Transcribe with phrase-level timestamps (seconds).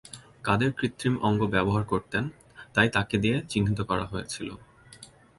[0.43, 2.23] কাদের কৃত্রিম অঙ্গ ব্যবহার করতেন,
[2.73, 4.49] তাই দিয়ে তাঁকে চিহ্নিত করা হয়েছিল।